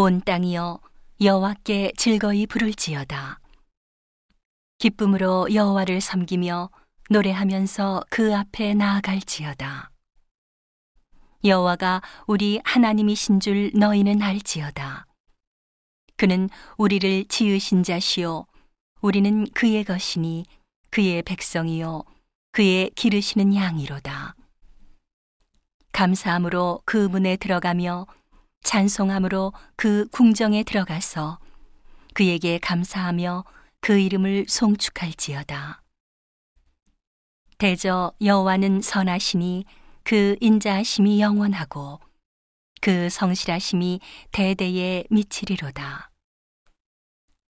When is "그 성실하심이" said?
42.80-44.00